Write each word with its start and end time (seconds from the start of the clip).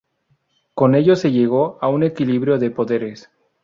Con 0.73 0.95
ello 0.95 1.15
se 1.15 1.31
llegó 1.31 1.77
a 1.79 1.87
un 1.87 2.01
equilibrio 2.01 2.57
de 2.57 2.71
poderes. 2.71 3.29